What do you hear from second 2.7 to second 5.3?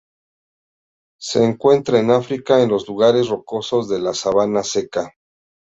los lugares rocosos en la sabana seca.